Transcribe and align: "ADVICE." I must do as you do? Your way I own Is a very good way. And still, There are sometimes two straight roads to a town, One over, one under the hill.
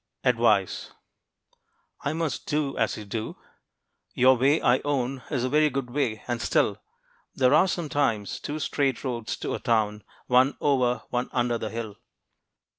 "ADVICE." 0.23 0.93
I 2.03 2.13
must 2.13 2.47
do 2.47 2.75
as 2.75 2.97
you 2.97 3.05
do? 3.05 3.37
Your 4.15 4.35
way 4.35 4.59
I 4.59 4.79
own 4.79 5.21
Is 5.29 5.43
a 5.43 5.49
very 5.49 5.69
good 5.69 5.91
way. 5.91 6.23
And 6.27 6.41
still, 6.41 6.81
There 7.35 7.53
are 7.53 7.67
sometimes 7.67 8.39
two 8.39 8.57
straight 8.57 9.03
roads 9.03 9.37
to 9.37 9.53
a 9.53 9.59
town, 9.59 10.03
One 10.25 10.57
over, 10.59 11.03
one 11.11 11.29
under 11.31 11.59
the 11.59 11.69
hill. 11.69 11.97